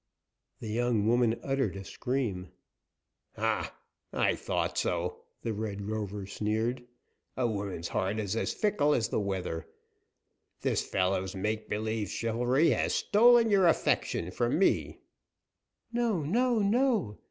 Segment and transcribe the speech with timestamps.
[0.61, 2.49] The young woman uttered a scream.
[3.35, 3.71] "Ha!
[4.11, 6.87] I thought so," the Red Rover sneered.
[7.37, 9.67] "A woman's heart is as fickle as the weather.
[10.61, 15.01] This fellow's make believe chivalry has stolen your affection from me"
[15.93, 16.23] "No!
[16.23, 16.57] no!
[16.57, 17.19] no!